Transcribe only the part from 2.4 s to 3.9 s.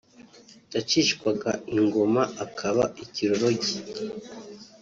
akaba ikiroroge